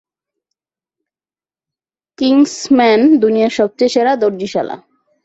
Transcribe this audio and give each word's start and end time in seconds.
Kingsman, 2.17 3.01
দুনিয়ার 3.21 3.51
সবচেয়ে 3.51 3.93
সেরা 3.93 4.13
দর্জিশালা। 4.15 4.75